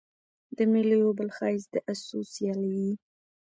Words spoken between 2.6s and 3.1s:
يي.